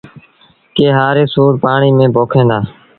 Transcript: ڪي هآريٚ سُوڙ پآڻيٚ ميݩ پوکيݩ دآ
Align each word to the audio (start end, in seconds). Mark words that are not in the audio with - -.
ڪي 0.75 0.85
هآريٚ 0.97 1.31
سُوڙ 1.33 1.51
پآڻيٚ 1.63 1.95
ميݩ 1.97 2.13
پوکيݩ 2.15 2.47
دآ 2.49 2.59